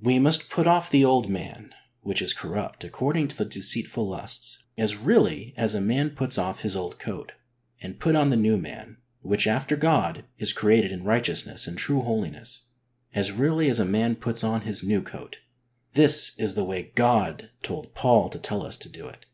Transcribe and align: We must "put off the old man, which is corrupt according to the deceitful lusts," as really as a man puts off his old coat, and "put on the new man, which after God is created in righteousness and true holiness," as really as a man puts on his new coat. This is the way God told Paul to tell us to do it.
We 0.00 0.18
must 0.18 0.48
"put 0.48 0.66
off 0.66 0.88
the 0.90 1.04
old 1.04 1.28
man, 1.28 1.74
which 2.00 2.22
is 2.22 2.32
corrupt 2.32 2.84
according 2.84 3.28
to 3.28 3.36
the 3.36 3.44
deceitful 3.44 4.08
lusts," 4.08 4.64
as 4.78 4.96
really 4.96 5.52
as 5.58 5.74
a 5.74 5.80
man 5.82 6.08
puts 6.08 6.38
off 6.38 6.62
his 6.62 6.74
old 6.74 6.98
coat, 6.98 7.32
and 7.82 8.00
"put 8.00 8.16
on 8.16 8.30
the 8.30 8.36
new 8.38 8.56
man, 8.56 8.96
which 9.20 9.46
after 9.46 9.76
God 9.76 10.24
is 10.38 10.54
created 10.54 10.90
in 10.90 11.04
righteousness 11.04 11.66
and 11.66 11.76
true 11.76 12.00
holiness," 12.00 12.62
as 13.14 13.30
really 13.30 13.68
as 13.68 13.78
a 13.78 13.84
man 13.84 14.16
puts 14.16 14.42
on 14.42 14.62
his 14.62 14.82
new 14.82 15.02
coat. 15.02 15.40
This 15.92 16.32
is 16.38 16.54
the 16.54 16.64
way 16.64 16.90
God 16.94 17.50
told 17.62 17.94
Paul 17.94 18.30
to 18.30 18.38
tell 18.38 18.62
us 18.64 18.78
to 18.78 18.88
do 18.88 19.06
it. 19.06 19.26